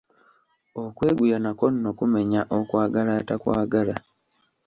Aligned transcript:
Okweguya 0.83 1.37
nakwo 1.43 1.67
nno 1.73 1.91
kumenya 1.99 2.41
okwagala 2.57 3.11
atakwagala. 3.21 3.95